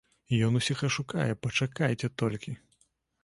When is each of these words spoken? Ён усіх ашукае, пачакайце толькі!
Ён 0.45 0.55
усіх 0.59 0.79
ашукае, 0.87 1.27
пачакайце 1.45 2.07
толькі! 2.21 2.57